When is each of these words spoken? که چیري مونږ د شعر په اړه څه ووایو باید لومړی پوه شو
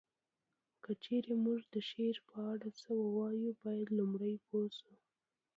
که 0.83 0.91
چیري 1.03 1.35
مونږ 1.43 1.61
د 1.73 1.75
شعر 1.89 2.17
په 2.29 2.37
اړه 2.51 2.69
څه 2.79 2.89
ووایو 3.01 3.51
باید 3.63 3.87
لومړی 3.97 4.35
پوه 4.45 4.65
شو 4.79 4.93